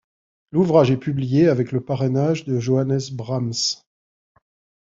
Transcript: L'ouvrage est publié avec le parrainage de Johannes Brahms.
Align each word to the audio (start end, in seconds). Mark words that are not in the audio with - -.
L'ouvrage 0.51 0.89
est 0.89 0.97
publié 0.97 1.47
avec 1.47 1.71
le 1.71 1.79
parrainage 1.79 2.45
de 2.45 2.59
Johannes 2.59 2.97
Brahms. 3.11 3.83